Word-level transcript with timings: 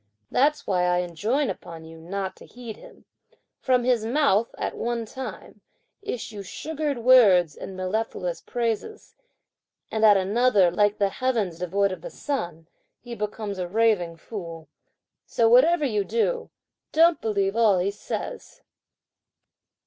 That's 0.31 0.65
why 0.65 0.85
I 0.85 1.01
enjoin 1.01 1.51
upon 1.51 1.85
you 1.85 1.99
not 1.99 2.35
to 2.37 2.47
heed 2.47 2.75
him. 2.77 3.05
From 3.59 3.83
his 3.83 4.03
mouth, 4.03 4.49
at 4.57 4.75
one 4.75 5.05
time, 5.05 5.61
issue 6.01 6.41
sugared 6.41 6.97
words 6.97 7.55
and 7.55 7.77
mellifluous 7.77 8.41
phrases; 8.41 9.13
and 9.91 10.03
at 10.03 10.17
another, 10.17 10.71
like 10.71 10.97
the 10.97 11.09
heavens 11.09 11.59
devoid 11.59 11.91
of 11.91 12.01
the 12.01 12.09
sun, 12.09 12.67
he 12.99 13.13
becomes 13.13 13.59
a 13.59 13.67
raving 13.67 14.17
fool; 14.17 14.67
so 15.27 15.47
whatever 15.47 15.85
you 15.85 16.03
do, 16.03 16.49
don't 16.91 17.21
believe 17.21 17.55
all 17.55 17.77
he 17.77 17.91
says." 17.91 18.63